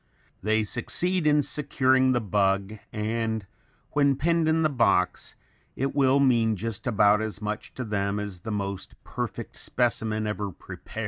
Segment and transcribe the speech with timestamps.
[0.41, 3.45] They succeed in securing the "bug" and
[3.91, 5.35] when pinned in the box
[5.75, 10.49] it will mean just about as much to them as the most perfect specimen ever
[10.51, 10.99] prepared.